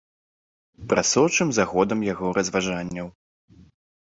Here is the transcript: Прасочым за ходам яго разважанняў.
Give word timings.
Прасочым 0.93 1.47
за 1.57 1.67
ходам 1.75 1.99
яго 2.13 2.27
разважанняў. 2.39 3.07